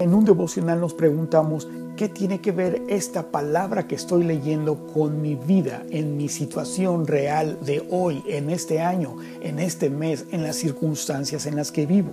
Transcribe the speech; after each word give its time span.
En 0.00 0.14
un 0.14 0.24
devocional 0.24 0.80
nos 0.80 0.94
preguntamos, 0.94 1.66
¿qué 1.96 2.08
tiene 2.08 2.40
que 2.40 2.52
ver 2.52 2.82
esta 2.86 3.32
palabra 3.32 3.88
que 3.88 3.96
estoy 3.96 4.22
leyendo 4.22 4.86
con 4.86 5.20
mi 5.20 5.34
vida, 5.34 5.82
en 5.90 6.16
mi 6.16 6.28
situación 6.28 7.08
real 7.08 7.58
de 7.66 7.84
hoy, 7.90 8.22
en 8.28 8.48
este 8.48 8.80
año, 8.80 9.16
en 9.42 9.58
este 9.58 9.90
mes, 9.90 10.26
en 10.30 10.44
las 10.44 10.54
circunstancias 10.54 11.46
en 11.46 11.56
las 11.56 11.72
que 11.72 11.84
vivo? 11.86 12.12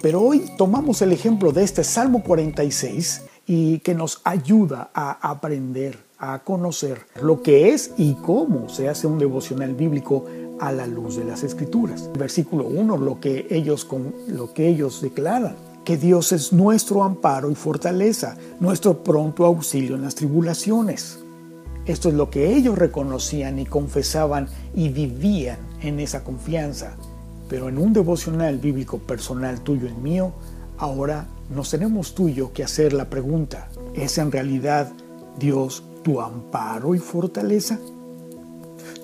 Pero 0.00 0.22
hoy 0.22 0.44
tomamos 0.56 1.02
el 1.02 1.10
ejemplo 1.10 1.50
de 1.50 1.64
este 1.64 1.82
Salmo 1.82 2.22
46 2.22 3.22
y 3.48 3.80
que 3.80 3.96
nos 3.96 4.20
ayuda 4.22 4.90
a 4.94 5.28
aprender, 5.28 5.98
a 6.18 6.44
conocer 6.44 7.00
lo 7.20 7.42
que 7.42 7.70
es 7.70 7.94
y 7.98 8.14
cómo 8.14 8.68
se 8.68 8.88
hace 8.88 9.08
un 9.08 9.18
devocional 9.18 9.74
bíblico 9.74 10.26
a 10.60 10.70
la 10.70 10.86
luz 10.86 11.16
de 11.16 11.24
las 11.24 11.42
escrituras. 11.42 12.08
Versículo 12.16 12.68
1, 12.68 12.96
lo 12.96 13.18
que 13.18 13.48
ellos, 13.50 13.88
lo 14.28 14.54
que 14.54 14.68
ellos 14.68 15.02
declaran 15.02 15.67
que 15.88 15.96
Dios 15.96 16.32
es 16.32 16.52
nuestro 16.52 17.02
amparo 17.02 17.50
y 17.50 17.54
fortaleza, 17.54 18.36
nuestro 18.60 19.02
pronto 19.02 19.46
auxilio 19.46 19.96
en 19.96 20.02
las 20.02 20.14
tribulaciones. 20.14 21.18
Esto 21.86 22.10
es 22.10 22.14
lo 22.14 22.28
que 22.28 22.54
ellos 22.54 22.76
reconocían 22.76 23.58
y 23.58 23.64
confesaban 23.64 24.48
y 24.74 24.90
vivían 24.90 25.56
en 25.80 25.98
esa 25.98 26.22
confianza. 26.24 26.94
Pero 27.48 27.70
en 27.70 27.78
un 27.78 27.94
devocional 27.94 28.58
bíblico 28.58 28.98
personal 28.98 29.62
tuyo 29.62 29.88
y 29.88 29.94
mío, 29.94 30.32
ahora 30.76 31.26
nos 31.48 31.70
tenemos 31.70 32.14
tuyo 32.14 32.52
que 32.52 32.64
hacer 32.64 32.92
la 32.92 33.08
pregunta, 33.08 33.70
¿es 33.94 34.18
en 34.18 34.30
realidad 34.30 34.92
Dios 35.38 35.84
tu 36.02 36.20
amparo 36.20 36.94
y 36.94 36.98
fortaleza? 36.98 37.78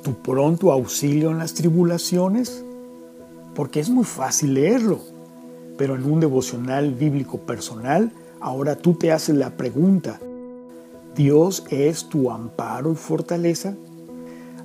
¿Tu 0.02 0.12
pronto 0.16 0.70
auxilio 0.70 1.30
en 1.30 1.38
las 1.38 1.54
tribulaciones? 1.54 2.62
Porque 3.54 3.80
es 3.80 3.88
muy 3.88 4.04
fácil 4.04 4.52
leerlo 4.52 5.13
pero 5.76 5.96
en 5.96 6.04
un 6.04 6.20
devocional 6.20 6.92
bíblico 6.94 7.38
personal, 7.38 8.12
ahora 8.40 8.76
tú 8.76 8.94
te 8.94 9.12
haces 9.12 9.34
la 9.34 9.56
pregunta, 9.56 10.20
¿Dios 11.14 11.64
es 11.70 12.08
tu 12.08 12.30
amparo 12.30 12.92
y 12.92 12.96
fortaleza? 12.96 13.74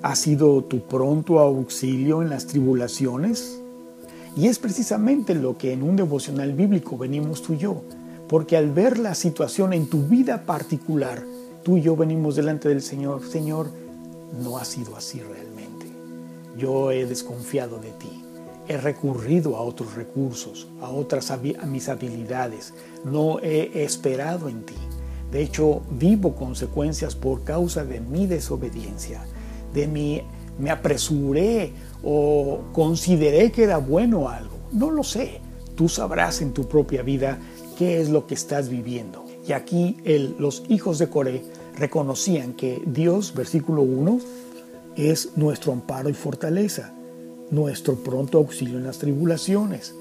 ¿Ha 0.02 0.16
sido 0.16 0.64
tu 0.64 0.82
pronto 0.82 1.40
auxilio 1.40 2.22
en 2.22 2.30
las 2.30 2.48
tribulaciones? 2.48 3.62
Y 4.36 4.48
es 4.48 4.58
precisamente 4.58 5.36
lo 5.36 5.58
que 5.58 5.74
en 5.74 5.84
un 5.84 5.96
devocional 5.96 6.54
bíblico 6.54 6.98
venimos 6.98 7.42
tú 7.42 7.54
y 7.54 7.58
yo, 7.58 7.82
porque 8.28 8.58
al 8.58 8.72
ver 8.72 8.98
la 8.98 9.16
situación 9.16 9.74
en 9.74 9.88
tu 9.88 10.04
vida 10.08 10.46
particular, 10.46 11.24
tú 11.64 11.78
y 11.78 11.82
yo 11.82 11.96
venimos 11.96 12.36
delante 12.36 12.70
del 12.70 12.82
Señor, 12.82 13.24
Señor, 13.24 13.70
no 14.42 14.58
ha 14.58 14.66
sido 14.66 14.96
así 14.96 15.20
realmente. 15.20 15.88
Yo 16.58 16.92
he 16.92 17.06
desconfiado 17.06 17.80
de 17.80 17.92
ti 17.92 18.24
he 18.70 18.78
recurrido 18.78 19.58
a 19.58 19.62
otros 19.62 19.96
recursos, 19.96 20.68
a 20.80 20.90
otras 20.92 21.32
a 21.32 21.38
mis 21.38 21.90
habilidades, 21.90 22.76
no 23.04 23.40
he 23.40 23.84
esperado 23.84 24.48
en 24.48 24.64
ti. 24.64 24.76
De 25.32 25.42
hecho, 25.42 25.82
vivo 25.90 26.36
consecuencias 26.36 27.16
por 27.16 27.44
causa 27.44 27.84
de 27.84 28.00
mi 28.00 28.28
desobediencia, 28.28 29.26
de 29.74 29.88
mi 29.88 30.22
me 30.60 30.70
apresuré 30.70 31.74
o 32.04 32.60
consideré 32.72 33.52
que 33.52 33.64
era 33.64 33.78
bueno 33.78 34.30
algo. 34.30 34.58
No 34.72 34.92
lo 34.92 35.04
sé. 35.04 35.42
Tú 35.76 35.90
sabrás 35.90 36.42
en 36.42 36.54
tu 36.54 36.68
propia 36.68 37.02
vida 37.02 37.40
qué 37.78 38.00
es 38.00 38.10
lo 38.10 38.28
que 38.28 38.36
estás 38.36 38.70
viviendo. 38.70 39.26
Y 39.48 39.54
aquí 39.54 39.98
los 40.38 40.64
hijos 40.70 41.00
de 41.00 41.10
Coré 41.10 41.44
reconocían 41.76 42.54
que 42.54 42.84
Dios, 42.86 43.34
versículo 43.34 43.82
1, 43.82 44.20
es 44.96 45.38
nuestro 45.38 45.72
amparo 45.72 46.10
y 46.10 46.14
fortaleza 46.14 46.94
nuestro 47.52 47.96
pronto 47.96 48.38
auxilio 48.38 48.78
en 48.78 48.86
las 48.86 49.00
tribulaciones. 49.00 49.96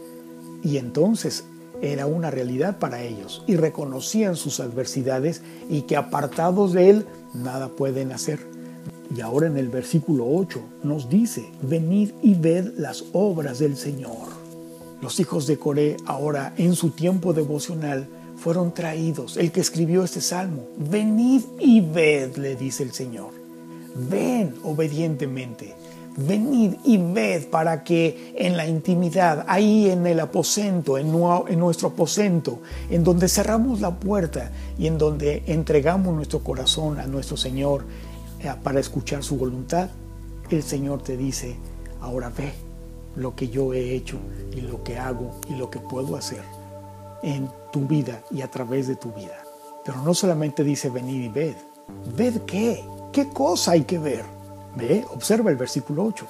Y 0.62 0.76
entonces 0.76 1.44
era 1.80 2.06
una 2.06 2.30
realidad 2.30 2.78
para 2.78 3.02
ellos 3.02 3.44
y 3.46 3.56
reconocían 3.56 4.36
sus 4.36 4.60
adversidades 4.60 5.42
y 5.70 5.82
que 5.82 5.96
apartados 5.96 6.72
de 6.72 6.90
Él 6.90 7.06
nada 7.34 7.68
pueden 7.68 8.12
hacer. 8.12 8.40
Y 9.14 9.20
ahora 9.20 9.46
en 9.46 9.56
el 9.56 9.68
versículo 9.68 10.26
8 10.28 10.60
nos 10.82 11.08
dice, 11.08 11.50
venid 11.62 12.10
y 12.22 12.34
ved 12.34 12.72
las 12.76 13.04
obras 13.12 13.58
del 13.58 13.76
Señor. 13.76 14.28
Los 15.00 15.20
hijos 15.20 15.46
de 15.46 15.58
Coré 15.58 15.96
ahora 16.06 16.52
en 16.58 16.74
su 16.74 16.90
tiempo 16.90 17.32
devocional 17.32 18.08
fueron 18.36 18.74
traídos. 18.74 19.36
El 19.36 19.50
que 19.52 19.60
escribió 19.60 20.04
este 20.04 20.20
salmo, 20.20 20.66
venid 20.76 21.42
y 21.58 21.80
ved, 21.80 22.36
le 22.36 22.56
dice 22.56 22.82
el 22.82 22.92
Señor. 22.92 23.30
Ven 24.10 24.54
obedientemente 24.64 25.74
venid 26.18 26.74
y 26.84 26.98
ved 26.98 27.46
para 27.48 27.84
que 27.84 28.34
en 28.36 28.56
la 28.56 28.66
intimidad, 28.66 29.44
ahí 29.48 29.88
en 29.88 30.06
el 30.06 30.18
aposento, 30.18 30.98
en, 30.98 31.12
nuestro 31.58 31.88
aposento, 31.88 32.58
en 32.90 33.04
donde 33.04 33.28
cerramos 33.28 33.80
la 33.80 33.94
puerta 33.94 34.50
y 34.78 34.88
en 34.88 34.98
donde 34.98 35.44
entregamos 35.46 36.14
nuestro 36.14 36.40
corazón 36.40 36.98
a 36.98 37.06
nuestro 37.06 37.36
Señor 37.36 37.84
eh, 38.40 38.52
para 38.62 38.80
escuchar 38.80 39.22
su 39.22 39.36
voluntad, 39.36 39.90
el 40.50 40.62
Señor 40.62 41.02
te 41.02 41.16
dice, 41.16 41.56
ahora 42.00 42.32
ve 42.36 42.52
lo 43.14 43.36
que 43.36 43.48
yo 43.48 43.72
he 43.72 43.94
hecho 43.94 44.18
y 44.56 44.60
lo 44.62 44.82
que 44.82 44.98
hago 44.98 45.40
y 45.48 45.54
lo 45.54 45.70
que 45.70 45.78
puedo 45.78 46.16
hacer 46.16 46.42
en 47.22 47.48
tu 47.72 47.86
vida 47.86 48.22
y 48.30 48.42
a 48.42 48.50
través 48.50 48.88
de 48.88 48.96
tu 48.96 49.12
vida. 49.12 49.44
Pero 49.84 50.02
no 50.02 50.14
solamente 50.14 50.64
dice 50.64 50.90
venid 50.90 51.24
y 51.24 51.28
ved, 51.28 51.54
ved 52.16 52.40
qué, 52.42 52.82
qué 53.12 53.28
cosa 53.28 53.72
hay 53.72 53.82
que 53.82 53.98
ver 53.98 54.37
Ve, 54.78 55.04
observa 55.12 55.50
el 55.50 55.56
versículo 55.56 56.04
8. 56.04 56.24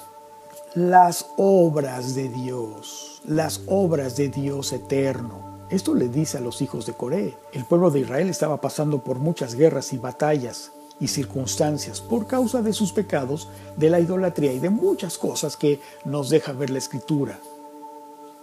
Las 0.73 1.27
obras 1.37 2.15
de 2.15 2.29
Dios, 2.29 3.21
las 3.23 3.61
obras 3.67 4.15
de 4.15 4.29
Dios 4.29 4.73
eterno. 4.73 5.67
Esto 5.69 5.93
le 5.93 6.07
dice 6.07 6.39
a 6.39 6.41
los 6.41 6.59
hijos 6.63 6.87
de 6.87 6.93
Coré. 6.93 7.37
El 7.53 7.65
pueblo 7.65 7.91
de 7.91 7.99
Israel 7.99 8.27
estaba 8.27 8.59
pasando 8.59 9.03
por 9.03 9.19
muchas 9.19 9.53
guerras 9.53 9.93
y 9.93 9.99
batallas 9.99 10.71
y 10.99 11.09
circunstancias 11.09 12.01
por 12.01 12.25
causa 12.25 12.63
de 12.63 12.73
sus 12.73 12.91
pecados, 12.91 13.49
de 13.77 13.91
la 13.91 13.99
idolatría 13.99 14.51
y 14.51 14.57
de 14.57 14.71
muchas 14.71 15.19
cosas 15.19 15.55
que 15.55 15.79
nos 16.03 16.31
deja 16.31 16.51
ver 16.51 16.71
la 16.71 16.79
escritura. 16.79 17.39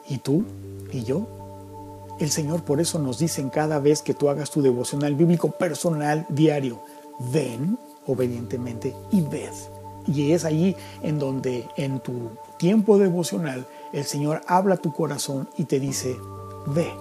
¿Y 0.08 0.18
tú? 0.18 0.44
¿Y 0.92 1.02
yo? 1.02 1.26
El 2.20 2.30
Señor 2.30 2.62
por 2.62 2.80
eso 2.80 3.00
nos 3.00 3.18
dice 3.18 3.40
en 3.40 3.50
cada 3.50 3.80
vez 3.80 4.02
que 4.02 4.14
tú 4.14 4.28
hagas 4.28 4.52
tu 4.52 4.62
devocional 4.62 5.16
bíblico 5.16 5.50
personal 5.50 6.26
diario, 6.28 6.78
ven 7.32 7.76
obedientemente 8.06 8.94
y 9.10 9.20
ved. 9.22 9.75
Y 10.06 10.32
es 10.32 10.44
allí 10.44 10.76
en 11.02 11.18
donde 11.18 11.68
en 11.76 12.00
tu 12.00 12.30
tiempo 12.58 12.98
devocional 12.98 13.66
el 13.92 14.04
Señor 14.04 14.42
habla 14.46 14.74
a 14.74 14.78
tu 14.78 14.92
corazón 14.92 15.48
y 15.56 15.64
te 15.64 15.80
dice, 15.80 16.16
ve 16.66 16.92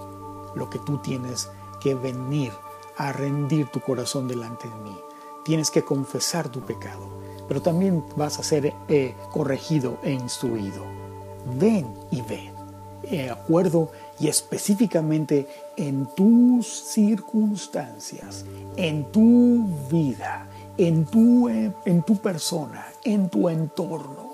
lo 0.54 0.70
que 0.70 0.78
tú 0.80 0.98
tienes 0.98 1.48
que 1.80 1.94
venir 1.94 2.52
a 2.96 3.12
rendir 3.12 3.66
tu 3.66 3.80
corazón 3.80 4.26
delante 4.26 4.68
de 4.68 4.74
mí. 4.76 4.96
Tienes 5.44 5.70
que 5.70 5.82
confesar 5.82 6.48
tu 6.48 6.60
pecado, 6.60 7.08
pero 7.46 7.62
también 7.62 8.04
vas 8.16 8.38
a 8.38 8.42
ser 8.42 8.72
eh, 8.88 9.14
corregido 9.32 9.98
e 10.02 10.12
instruido. 10.12 10.84
Ven 11.58 11.86
y 12.10 12.22
ve, 12.22 12.50
de 13.02 13.30
acuerdo 13.30 13.92
y 14.18 14.28
específicamente 14.28 15.46
en 15.76 16.06
tus 16.16 16.66
circunstancias, 16.66 18.44
en 18.76 19.04
tu 19.12 19.66
vida, 19.90 20.48
en 20.78 21.06
tu, 21.06 21.48
en 21.48 22.02
tu 22.02 22.16
persona, 22.18 22.86
en 23.04 23.28
tu 23.28 23.48
entorno. 23.48 24.32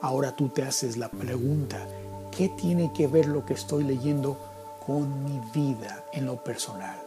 Ahora 0.00 0.34
tú 0.34 0.48
te 0.48 0.62
haces 0.62 0.96
la 0.96 1.08
pregunta, 1.08 1.86
¿qué 2.30 2.48
tiene 2.48 2.92
que 2.92 3.06
ver 3.06 3.26
lo 3.26 3.44
que 3.44 3.54
estoy 3.54 3.84
leyendo 3.84 4.36
con 4.86 5.24
mi 5.24 5.40
vida 5.54 6.04
en 6.12 6.26
lo 6.26 6.42
personal? 6.42 6.98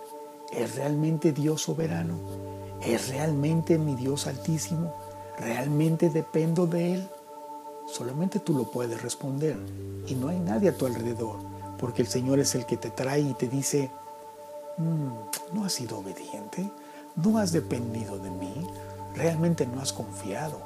¿Es 0.51 0.75
realmente 0.75 1.33
Dios 1.33 1.63
soberano? 1.63 2.17
¿Es 2.81 3.09
realmente 3.09 3.77
mi 3.77 3.95
Dios 3.95 4.27
altísimo? 4.27 4.93
¿Realmente 5.39 6.09
dependo 6.09 6.67
de 6.67 6.93
Él? 6.93 7.09
Solamente 7.87 8.39
tú 8.39 8.53
lo 8.53 8.71
puedes 8.71 9.01
responder 9.01 9.57
y 10.07 10.15
no 10.15 10.29
hay 10.29 10.39
nadie 10.39 10.69
a 10.69 10.77
tu 10.77 10.85
alrededor, 10.85 11.37
porque 11.77 12.01
el 12.01 12.07
Señor 12.07 12.39
es 12.39 12.55
el 12.55 12.65
que 12.65 12.77
te 12.77 12.89
trae 12.89 13.21
y 13.21 13.33
te 13.33 13.47
dice, 13.47 13.91
mm, 14.77 15.53
no 15.53 15.65
has 15.65 15.73
sido 15.73 15.99
obediente, 15.99 16.71
no 17.15 17.37
has 17.37 17.51
dependido 17.51 18.17
de 18.19 18.29
mí, 18.29 18.53
realmente 19.15 19.65
no 19.65 19.81
has 19.81 19.93
confiado. 19.93 20.59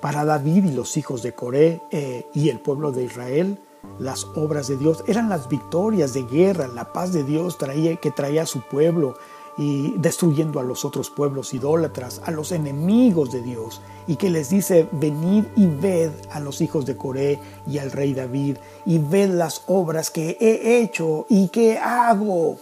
Para 0.00 0.24
David 0.24 0.66
y 0.66 0.72
los 0.72 0.96
hijos 0.96 1.22
de 1.22 1.32
Coré 1.32 1.80
eh, 1.90 2.26
y 2.34 2.50
el 2.50 2.60
pueblo 2.60 2.92
de 2.92 3.04
Israel, 3.04 3.58
las 3.98 4.24
obras 4.36 4.68
de 4.68 4.76
Dios 4.76 5.02
eran 5.06 5.28
las 5.28 5.48
victorias 5.48 6.12
de 6.12 6.24
guerra, 6.24 6.68
la 6.68 6.92
paz 6.92 7.12
de 7.12 7.24
Dios 7.24 7.56
traía, 7.56 7.96
que 7.96 8.10
traía 8.10 8.42
a 8.42 8.46
su 8.46 8.60
pueblo 8.60 9.16
y 9.58 9.94
destruyendo 9.96 10.60
a 10.60 10.62
los 10.62 10.84
otros 10.84 11.08
pueblos 11.08 11.54
idólatras, 11.54 12.20
a 12.24 12.30
los 12.30 12.52
enemigos 12.52 13.32
de 13.32 13.40
Dios, 13.40 13.80
y 14.06 14.16
que 14.16 14.28
les 14.28 14.50
dice, 14.50 14.86
venid 14.92 15.44
y 15.56 15.66
ved 15.66 16.10
a 16.30 16.40
los 16.40 16.60
hijos 16.60 16.84
de 16.84 16.96
Coré 16.96 17.40
y 17.66 17.78
al 17.78 17.90
rey 17.90 18.12
David, 18.12 18.58
y 18.84 18.98
ved 18.98 19.30
las 19.30 19.62
obras 19.66 20.10
que 20.10 20.36
he 20.38 20.82
hecho 20.82 21.24
y 21.30 21.48
que 21.48 21.78
hago. 21.78 22.58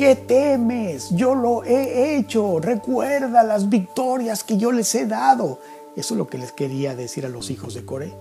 ¿Qué 0.00 0.16
temes? 0.16 1.10
Yo 1.10 1.34
lo 1.34 1.62
he 1.62 2.16
hecho. 2.16 2.58
Recuerda 2.58 3.42
las 3.42 3.68
victorias 3.68 4.42
que 4.42 4.56
yo 4.56 4.72
les 4.72 4.94
he 4.94 5.04
dado. 5.04 5.58
Eso 5.94 6.14
es 6.14 6.18
lo 6.18 6.26
que 6.26 6.38
les 6.38 6.52
quería 6.52 6.96
decir 6.96 7.26
a 7.26 7.28
los 7.28 7.50
hijos 7.50 7.74
de 7.74 7.84
Coré. 7.84 8.14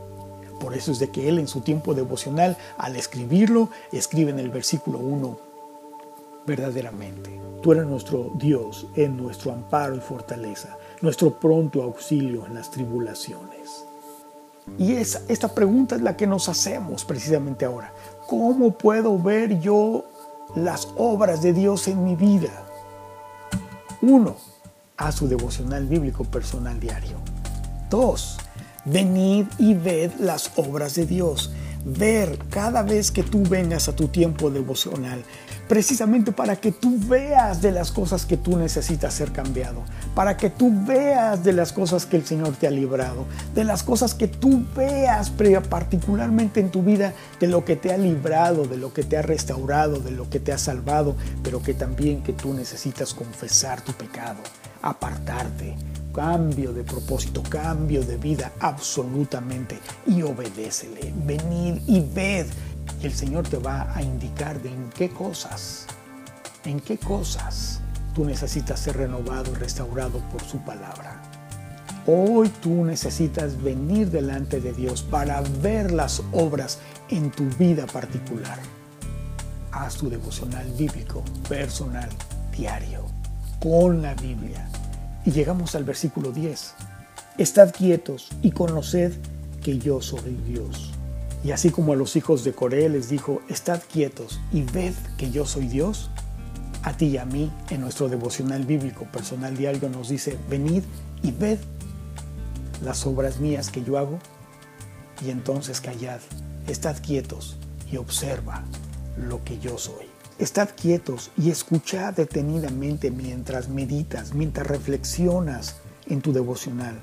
Por 0.59 0.73
eso 0.73 0.91
es 0.91 0.99
de 0.99 1.09
que 1.09 1.29
él 1.29 1.39
en 1.39 1.47
su 1.47 1.61
tiempo 1.61 1.93
devocional, 1.93 2.57
al 2.77 2.97
escribirlo, 2.97 3.69
escribe 3.93 4.31
en 4.31 4.39
el 4.39 4.49
versículo 4.49 4.99
1, 4.99 5.39
verdaderamente. 6.45 7.39
Tú 7.63 7.71
eres 7.71 7.85
nuestro 7.85 8.33
Dios, 8.35 8.87
en 8.97 9.15
nuestro 9.15 9.53
amparo 9.53 9.95
y 9.95 10.01
fortaleza, 10.01 10.77
nuestro 10.99 11.39
pronto 11.39 11.81
auxilio 11.81 12.45
en 12.45 12.55
las 12.55 12.71
tribulaciones. 12.71 13.85
Y 14.77 14.95
esa, 14.95 15.21
esta 15.29 15.47
pregunta 15.47 15.95
es 15.95 16.01
la 16.01 16.17
que 16.17 16.27
nos 16.27 16.49
hacemos 16.49 17.05
precisamente 17.05 17.63
ahora. 17.63 17.93
¿Cómo 18.27 18.71
puedo 18.71 19.17
ver 19.17 19.61
yo 19.61 20.03
las 20.55 20.87
obras 20.97 21.41
de 21.41 21.53
Dios 21.53 21.87
en 21.87 22.03
mi 22.03 22.15
vida? 22.15 22.65
Uno, 24.01 24.35
a 24.97 25.11
su 25.11 25.27
devocional 25.27 25.85
bíblico 25.85 26.23
personal 26.23 26.79
diario. 26.79 27.17
Dos, 27.89 28.37
venid 28.85 29.45
y 29.57 29.73
ved 29.73 30.11
las 30.19 30.51
obras 30.55 30.95
de 30.95 31.05
Dios 31.05 31.51
ver 31.85 32.37
cada 32.49 32.83
vez 32.83 33.11
que 33.11 33.23
tú 33.23 33.43
vengas 33.43 33.87
a 33.87 33.95
tu 33.95 34.07
tiempo 34.07 34.49
devocional, 34.49 35.23
precisamente 35.67 36.31
para 36.31 36.55
que 36.55 36.71
tú 36.71 36.97
veas 37.07 37.61
de 37.61 37.71
las 37.71 37.91
cosas 37.91 38.25
que 38.25 38.37
tú 38.37 38.57
necesitas 38.57 39.13
ser 39.13 39.31
cambiado, 39.31 39.83
para 40.15 40.35
que 40.35 40.49
tú 40.49 40.71
veas 40.85 41.43
de 41.43 41.53
las 41.53 41.71
cosas 41.71 42.05
que 42.05 42.17
el 42.17 42.25
Señor 42.25 42.55
te 42.55 42.67
ha 42.67 42.71
librado, 42.71 43.25
de 43.53 43.63
las 43.63 43.83
cosas 43.83 44.13
que 44.13 44.27
tú 44.27 44.65
veas 44.75 45.31
particularmente 45.69 46.59
en 46.59 46.71
tu 46.71 46.81
vida, 46.81 47.13
de 47.39 47.47
lo 47.47 47.65
que 47.65 47.75
te 47.75 47.93
ha 47.93 47.97
librado, 47.97 48.65
de 48.65 48.77
lo 48.77 48.93
que 48.93 49.03
te 49.03 49.17
ha 49.17 49.21
restaurado, 49.21 49.99
de 49.99 50.11
lo 50.11 50.29
que 50.29 50.39
te 50.39 50.51
ha 50.51 50.57
salvado, 50.57 51.15
pero 51.43 51.61
que 51.61 51.73
también 51.73 52.23
que 52.23 52.33
tú 52.33 52.53
necesitas 52.53 53.13
confesar 53.13 53.81
tu 53.81 53.93
pecado, 53.93 54.39
apartarte, 54.81 55.75
cambio 56.19 56.73
de 56.73 56.83
propósito, 56.83 57.41
cambio 57.43 58.03
de 58.03 58.17
vida 58.17 58.51
absolutamente 58.59 59.79
y 60.05 60.21
obedécele. 60.21 61.13
Venid 61.25 61.81
y 61.87 62.01
ved. 62.01 62.45
Y 63.01 63.05
el 63.05 63.13
Señor 63.13 63.47
te 63.47 63.57
va 63.57 63.89
a 63.95 64.01
indicar 64.01 64.57
en 64.65 64.89
qué 64.89 65.07
cosas, 65.07 65.87
en 66.65 66.81
qué 66.81 66.97
cosas 66.97 67.79
tú 68.13 68.25
necesitas 68.25 68.81
ser 68.81 68.97
renovado 68.97 69.53
y 69.53 69.55
restaurado 69.55 70.19
por 70.29 70.41
su 70.43 70.57
palabra. 70.57 71.21
Hoy 72.05 72.49
tú 72.61 72.83
necesitas 72.83 73.61
venir 73.63 74.11
delante 74.11 74.59
de 74.59 74.73
Dios 74.73 75.03
para 75.03 75.39
ver 75.61 75.93
las 75.93 76.21
obras 76.33 76.79
en 77.07 77.31
tu 77.31 77.45
vida 77.57 77.85
particular. 77.85 78.59
Haz 79.71 79.95
tu 79.95 80.09
devocional 80.09 80.69
bíblico, 80.73 81.23
personal, 81.47 82.09
diario, 82.51 83.05
con 83.61 84.01
la 84.01 84.15
Biblia 84.15 84.69
y 85.25 85.31
llegamos 85.31 85.75
al 85.75 85.83
versículo 85.83 86.31
10. 86.31 86.73
Estad 87.37 87.73
quietos 87.73 88.29
y 88.41 88.51
conoced 88.51 89.13
que 89.63 89.77
yo 89.77 90.01
soy 90.01 90.37
Dios. 90.47 90.91
Y 91.43 91.51
así 91.51 91.69
como 91.69 91.93
a 91.93 91.95
los 91.95 92.15
hijos 92.15 92.43
de 92.43 92.53
Coré 92.53 92.89
les 92.89 93.09
dijo, 93.09 93.41
estad 93.47 93.81
quietos 93.91 94.39
y 94.51 94.63
ved 94.63 94.93
que 95.17 95.31
yo 95.31 95.45
soy 95.45 95.67
Dios, 95.67 96.09
a 96.83 96.93
ti 96.93 97.07
y 97.07 97.17
a 97.17 97.25
mí 97.25 97.51
en 97.69 97.81
nuestro 97.81 98.09
devocional 98.09 98.65
bíblico 98.65 99.05
personal 99.05 99.55
diario 99.55 99.89
nos 99.89 100.09
dice, 100.09 100.37
venid 100.49 100.83
y 101.23 101.31
ved 101.31 101.59
las 102.83 103.05
obras 103.05 103.39
mías 103.39 103.69
que 103.69 103.83
yo 103.83 103.97
hago 103.97 104.19
y 105.25 105.29
entonces 105.29 105.81
callad, 105.81 106.19
estad 106.67 106.97
quietos 107.01 107.57
y 107.91 107.97
observa 107.97 108.63
lo 109.17 109.43
que 109.43 109.59
yo 109.59 109.77
soy. 109.77 110.08
Estad 110.39 110.69
quietos 110.73 111.31
y 111.37 111.49
escuchad 111.49 112.13
detenidamente 112.13 113.11
mientras 113.11 113.67
meditas, 113.67 114.33
mientras 114.33 114.67
reflexionas 114.67 115.75
en 116.07 116.21
tu 116.21 116.31
devocional. 116.31 116.97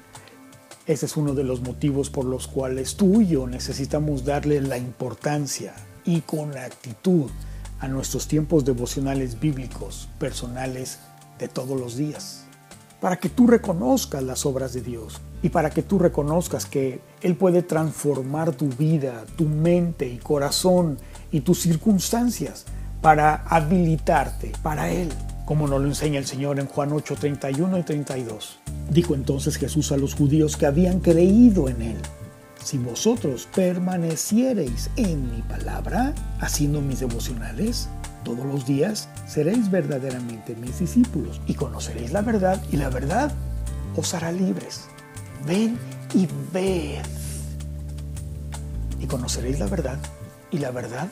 Ese 0.86 1.04
es 1.04 1.18
uno 1.18 1.34
de 1.34 1.44
los 1.44 1.60
motivos 1.60 2.08
por 2.08 2.24
los 2.24 2.48
cuales 2.48 2.96
tú 2.96 3.20
y 3.20 3.26
yo 3.26 3.46
necesitamos 3.46 4.24
darle 4.24 4.62
la 4.62 4.78
importancia 4.78 5.74
y 6.06 6.22
con 6.22 6.56
actitud 6.56 7.30
a 7.78 7.88
nuestros 7.88 8.26
tiempos 8.26 8.64
devocionales 8.64 9.38
bíblicos, 9.38 10.08
personales 10.18 10.98
de 11.38 11.48
todos 11.48 11.78
los 11.78 11.94
días. 11.94 12.44
Para 13.02 13.16
que 13.16 13.28
tú 13.28 13.46
reconozcas 13.46 14.22
las 14.22 14.46
obras 14.46 14.72
de 14.72 14.80
Dios 14.80 15.20
y 15.42 15.50
para 15.50 15.68
que 15.68 15.82
tú 15.82 15.98
reconozcas 15.98 16.64
que 16.64 17.02
Él 17.20 17.36
puede 17.36 17.62
transformar 17.62 18.52
tu 18.52 18.70
vida, 18.70 19.26
tu 19.36 19.44
mente 19.44 20.08
y 20.08 20.16
corazón 20.16 20.96
y 21.30 21.42
tus 21.42 21.60
circunstancias 21.60 22.64
para 23.06 23.44
habilitarte 23.46 24.50
para 24.64 24.90
Él, 24.90 25.08
como 25.44 25.68
nos 25.68 25.80
lo 25.80 25.86
enseña 25.86 26.18
el 26.18 26.26
Señor 26.26 26.58
en 26.58 26.66
Juan 26.66 26.90
8, 26.92 27.14
31 27.14 27.78
y 27.78 27.82
32. 27.84 28.58
Dijo 28.90 29.14
entonces 29.14 29.58
Jesús 29.58 29.92
a 29.92 29.96
los 29.96 30.16
judíos 30.16 30.56
que 30.56 30.66
habían 30.66 30.98
creído 30.98 31.68
en 31.68 31.82
Él. 31.82 31.98
Si 32.64 32.78
vosotros 32.78 33.46
permaneciereis 33.54 34.90
en 34.96 35.30
mi 35.30 35.40
palabra, 35.42 36.16
haciendo 36.40 36.80
mis 36.80 36.98
devocionales, 36.98 37.88
todos 38.24 38.44
los 38.44 38.66
días 38.66 39.08
seréis 39.28 39.70
verdaderamente 39.70 40.56
mis 40.56 40.80
discípulos 40.80 41.40
y 41.46 41.54
conoceréis 41.54 42.10
la 42.10 42.22
verdad 42.22 42.60
y 42.72 42.76
la 42.76 42.90
verdad 42.90 43.30
os 43.94 44.14
hará 44.14 44.32
libres. 44.32 44.88
Ven 45.46 45.78
y 46.12 46.26
ved. 46.52 47.06
Y 48.98 49.06
conoceréis 49.06 49.60
la 49.60 49.68
verdad 49.68 49.98
y 50.50 50.58
la 50.58 50.72
verdad 50.72 51.08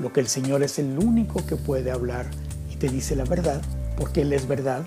lo 0.00 0.12
que 0.12 0.20
el 0.20 0.28
Señor 0.28 0.62
es 0.62 0.78
el 0.78 0.98
único 0.98 1.44
que 1.46 1.56
puede 1.56 1.90
hablar 1.90 2.26
y 2.70 2.76
te 2.76 2.88
dice 2.88 3.14
la 3.16 3.24
verdad, 3.24 3.60
porque 3.96 4.22
Él 4.22 4.32
es 4.32 4.48
verdad. 4.48 4.82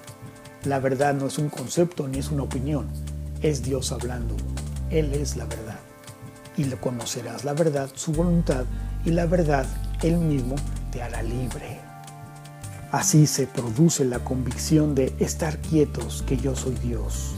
La 0.65 0.79
verdad 0.79 1.13
no 1.13 1.27
es 1.27 1.37
un 1.37 1.49
concepto 1.49 2.07
ni 2.07 2.19
es 2.19 2.31
una 2.31 2.43
opinión, 2.43 2.87
es 3.41 3.63
Dios 3.63 3.91
hablando. 3.91 4.35
Él 4.89 5.13
es 5.13 5.37
la 5.37 5.45
verdad. 5.45 5.79
Y 6.57 6.65
le 6.65 6.77
conocerás 6.77 7.43
la 7.43 7.53
verdad, 7.53 7.89
su 7.93 8.11
voluntad, 8.11 8.65
y 9.05 9.11
la 9.11 9.25
verdad 9.25 9.65
Él 10.01 10.17
mismo 10.17 10.55
te 10.91 11.01
hará 11.01 11.21
libre. 11.21 11.79
Así 12.91 13.25
se 13.25 13.47
produce 13.47 14.05
la 14.05 14.19
convicción 14.19 14.93
de 14.93 15.13
estar 15.19 15.57
quietos 15.57 16.23
que 16.27 16.37
yo 16.37 16.55
soy 16.55 16.75
Dios. 16.75 17.33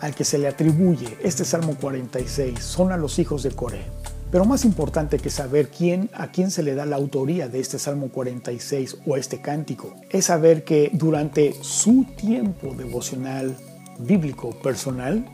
Al 0.00 0.14
que 0.14 0.24
se 0.24 0.38
le 0.38 0.48
atribuye 0.48 1.16
este 1.22 1.44
Salmo 1.44 1.74
46 1.76 2.58
son 2.60 2.92
a 2.92 2.96
los 2.96 3.18
hijos 3.18 3.42
de 3.42 3.50
Coré. 3.50 3.97
Pero 4.30 4.44
más 4.44 4.64
importante 4.66 5.18
que 5.18 5.30
saber 5.30 5.68
quién, 5.68 6.10
a 6.12 6.30
quién 6.30 6.50
se 6.50 6.62
le 6.62 6.74
da 6.74 6.84
la 6.84 6.96
autoría 6.96 7.48
de 7.48 7.60
este 7.60 7.78
Salmo 7.78 8.08
46 8.08 8.98
o 9.06 9.16
este 9.16 9.40
cántico, 9.40 9.94
es 10.10 10.26
saber 10.26 10.64
que 10.64 10.90
durante 10.92 11.54
su 11.62 12.04
tiempo 12.16 12.74
devocional 12.74 13.56
bíblico 13.98 14.50
personal, 14.50 15.24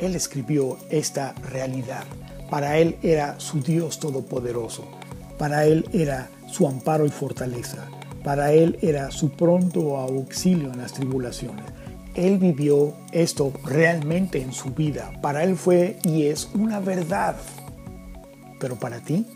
él 0.00 0.16
escribió 0.16 0.78
esta 0.90 1.32
realidad. 1.50 2.04
Para 2.50 2.78
él 2.78 2.96
era 3.02 3.38
su 3.38 3.60
Dios 3.60 4.00
todopoderoso. 4.00 4.84
Para 5.38 5.64
él 5.64 5.88
era 5.92 6.28
su 6.48 6.66
amparo 6.66 7.06
y 7.06 7.10
fortaleza. 7.10 7.88
Para 8.24 8.52
él 8.52 8.78
era 8.82 9.12
su 9.12 9.30
pronto 9.30 9.96
auxilio 9.96 10.72
en 10.72 10.78
las 10.78 10.92
tribulaciones. 10.92 11.64
Él 12.14 12.38
vivió 12.38 12.94
esto 13.12 13.52
realmente 13.64 14.42
en 14.42 14.52
su 14.52 14.70
vida. 14.70 15.12
Para 15.22 15.44
él 15.44 15.56
fue 15.56 15.96
y 16.02 16.24
es 16.24 16.48
una 16.54 16.80
verdad. 16.80 17.36
Pero 18.60 18.76
para 18.76 19.00
ti, 19.00 19.26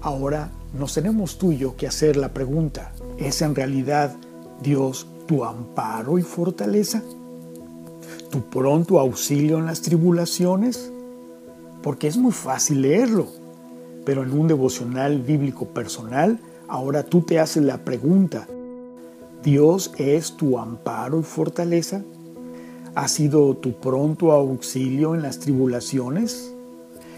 ahora 0.00 0.50
nos 0.78 0.94
tenemos 0.94 1.38
tú 1.38 1.50
y 1.50 1.56
yo 1.56 1.76
que 1.76 1.88
hacer 1.88 2.16
la 2.16 2.32
pregunta, 2.32 2.92
¿es 3.18 3.42
en 3.42 3.54
realidad 3.54 4.14
Dios 4.62 5.08
tu 5.26 5.44
amparo 5.44 6.18
y 6.18 6.22
fortaleza? 6.22 7.02
¿Tu 8.30 8.42
pronto 8.42 9.00
auxilio 9.00 9.58
en 9.58 9.66
las 9.66 9.80
tribulaciones? 9.80 10.92
Porque 11.82 12.06
es 12.06 12.16
muy 12.16 12.32
fácil 12.32 12.82
leerlo, 12.82 13.26
pero 14.04 14.22
en 14.22 14.32
un 14.32 14.46
devocional 14.46 15.20
bíblico 15.22 15.66
personal, 15.66 16.38
ahora 16.68 17.04
tú 17.04 17.22
te 17.22 17.40
haces 17.40 17.64
la 17.64 17.78
pregunta, 17.78 18.46
¿Dios 19.42 19.92
es 19.98 20.36
tu 20.36 20.58
amparo 20.58 21.20
y 21.20 21.22
fortaleza? 21.22 22.02
¿Ha 22.94 23.08
sido 23.08 23.54
tu 23.56 23.74
pronto 23.74 24.32
auxilio 24.32 25.14
en 25.14 25.22
las 25.22 25.38
tribulaciones? 25.38 26.53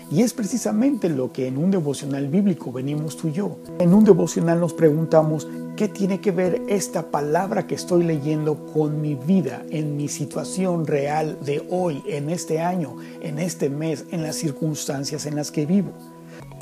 Y 0.08 0.22
es 0.22 0.32
precisamente 0.32 1.08
lo 1.08 1.32
que 1.32 1.48
en 1.48 1.58
un 1.58 1.72
devocional 1.72 2.28
bíblico 2.28 2.70
venimos 2.70 3.16
tú 3.16 3.28
y 3.28 3.32
yo. 3.32 3.58
En 3.80 3.92
un 3.92 4.04
devocional 4.04 4.60
nos 4.60 4.72
preguntamos, 4.72 5.48
¿qué 5.74 5.88
tiene 5.88 6.20
que 6.20 6.30
ver 6.30 6.62
esta 6.68 7.10
palabra 7.10 7.66
que 7.66 7.74
estoy 7.74 8.04
leyendo 8.04 8.66
con 8.72 9.00
mi 9.00 9.16
vida, 9.16 9.64
en 9.70 9.96
mi 9.96 10.06
situación 10.06 10.86
real 10.86 11.36
de 11.44 11.66
hoy, 11.70 12.04
en 12.06 12.30
este 12.30 12.60
año, 12.60 12.96
en 13.20 13.40
este 13.40 13.68
mes, 13.68 14.04
en 14.12 14.22
las 14.22 14.36
circunstancias 14.36 15.26
en 15.26 15.34
las 15.34 15.50
que 15.50 15.66
vivo? 15.66 15.90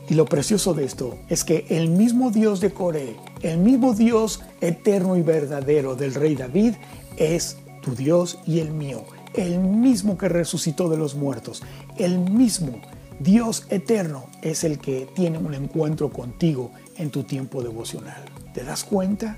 Y 0.08 0.14
lo 0.14 0.24
precioso 0.24 0.72
de 0.72 0.84
esto 0.84 1.18
es 1.28 1.44
que 1.44 1.66
el 1.68 1.90
mismo 1.90 2.30
Dios 2.30 2.60
de 2.60 2.72
Coré, 2.72 3.16
el 3.42 3.58
mismo 3.58 3.92
Dios 3.92 4.40
eterno 4.62 5.16
y 5.16 5.22
verdadero 5.22 5.96
del 5.96 6.14
rey 6.14 6.34
David, 6.34 6.74
es 7.18 7.58
tu 7.82 7.94
Dios 7.94 8.38
y 8.46 8.60
el 8.60 8.70
mío. 8.72 9.04
El 9.34 9.58
mismo 9.58 10.16
que 10.16 10.28
resucitó 10.28 10.88
de 10.88 10.96
los 10.96 11.14
muertos, 11.14 11.62
el 11.98 12.18
mismo 12.18 12.80
Dios 13.20 13.66
eterno 13.70 14.28
es 14.42 14.64
el 14.64 14.78
que 14.78 15.08
tiene 15.14 15.38
un 15.38 15.54
encuentro 15.54 16.10
contigo 16.10 16.72
en 16.96 17.10
tu 17.10 17.22
tiempo 17.22 17.62
devocional. 17.62 18.24
¿Te 18.52 18.64
das 18.64 18.82
cuenta? 18.84 19.36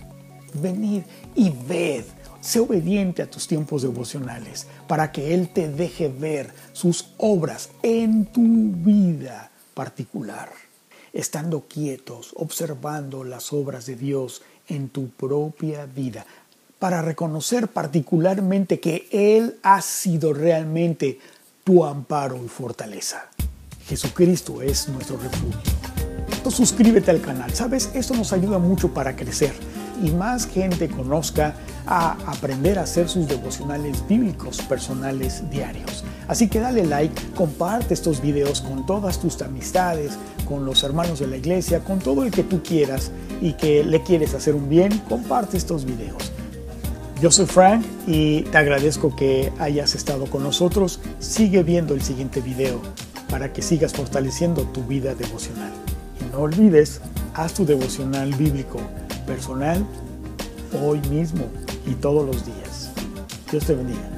Venid 0.55 1.03
y 1.35 1.51
ved. 1.51 2.05
Sé 2.41 2.61
obediente 2.61 3.23
a 3.23 3.31
tus 3.31 3.47
tiempos 3.47 3.83
devocionales 3.83 4.67
para 4.87 5.13
que 5.13 5.35
Él 5.35 5.51
te 5.51 5.69
deje 5.69 6.09
ver 6.09 6.53
sus 6.73 7.11
obras 7.19 7.71
en 7.83 8.25
tu 8.27 8.43
vida 8.43 9.51
particular. 9.75 10.51
Estando 11.13 11.67
quietos, 11.69 12.33
observando 12.37 13.25
las 13.25 13.53
obras 13.53 13.85
de 13.87 13.97
Dios 13.97 14.43
en 14.69 14.89
tu 14.89 15.09
propia 15.09 15.87
vida 15.87 16.25
para 16.79 17.03
reconocer 17.03 17.69
particularmente 17.69 18.81
que 18.81 19.09
Él 19.11 19.59
ha 19.63 19.83
sido 19.83 20.33
realmente 20.33 21.19
tu 21.65 21.85
amparo 21.85 22.43
y 22.45 22.49
fortaleza. 22.49 23.31
Jesucristo 23.89 24.63
es 24.63 24.89
nuestro 24.89 25.17
refugio. 25.17 25.61
Entonces, 26.37 26.69
suscríbete 26.69 27.11
al 27.11 27.21
canal, 27.21 27.53
¿sabes? 27.55 27.91
Esto 27.95 28.15
nos 28.15 28.33
ayuda 28.33 28.59
mucho 28.59 28.93
para 28.93 29.15
crecer 29.15 29.53
y 30.03 30.11
más 30.11 30.47
gente 30.47 30.89
conozca 30.89 31.55
a 31.87 32.13
aprender 32.27 32.79
a 32.79 32.83
hacer 32.83 33.09
sus 33.09 33.29
devocionales 33.29 34.07
bíblicos 34.09 34.61
personales 34.63 35.49
diarios. 35.51 36.05
Así 36.29 36.49
que 36.49 36.59
dale 36.59 36.85
like, 36.85 37.21
comparte 37.35 37.95
estos 37.95 38.21
videos 38.21 38.61
con 38.61 38.85
todas 38.87 39.21
tus 39.21 39.41
amistades, 39.41 40.19
con 40.45 40.67
los 40.67 40.83
hermanos 40.83 41.21
de 41.21 41.29
la 41.29 41.37
iglesia, 41.37 41.81
con 41.81 42.01
todo 42.01 42.25
el 42.25 42.33
que 42.33 42.43
tú 42.43 42.63
quieras 42.63 43.13
y 43.41 43.53
que 43.53 43.85
le 43.85 44.03
quieres 44.03 44.35
hacer 44.35 44.55
un 44.55 44.69
bien, 44.69 44.99
comparte 45.09 45.57
estos 45.57 45.85
videos. 45.85 46.33
Yo 47.23 47.31
soy 47.31 47.47
Frank 47.47 47.85
y 48.07 48.43
te 48.43 48.59
agradezco 48.59 49.15
que 49.15 49.53
hayas 49.59 49.95
estado 49.95 50.27
con 50.27 50.43
nosotros. 50.43 51.01
Sigue 51.19 51.63
viendo 51.63 51.95
el 51.95 52.03
siguiente 52.03 52.41
video 52.41 52.83
para 53.31 53.53
que 53.53 53.63
sigas 53.63 53.93
fortaleciendo 53.93 54.63
tu 54.63 54.83
vida 54.85 55.15
devocional. 55.15 55.73
Y 56.21 56.33
no 56.33 56.41
olvides, 56.41 57.01
haz 57.35 57.55
tu 57.55 57.65
devocional 57.65 58.35
bíblico 58.35 58.81
personal 59.27 59.85
hoy 60.83 61.01
mismo 61.11 61.47
y 61.87 61.95
todos 61.95 62.27
los 62.27 62.45
días. 62.45 62.91
Dios 63.51 63.65
te 63.65 63.75
bendiga. 63.75 64.16